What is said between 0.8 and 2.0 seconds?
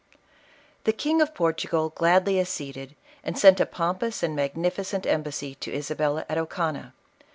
The King of Portugal